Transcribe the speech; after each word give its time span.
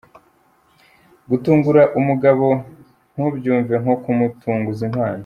Gutungura 1.29 1.81
umugabo 1.99 2.47
ntubyumve 3.13 3.73
nko 3.83 3.95
kumutunguza 4.03 4.81
impano. 4.89 5.19